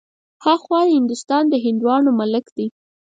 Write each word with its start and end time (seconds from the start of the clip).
ها 0.43 0.53
خوا 0.63 0.81
هندوستان 0.95 1.43
د 1.49 1.55
هندوانو 1.65 2.09
ملک 2.19 2.45
دی. 2.57 2.67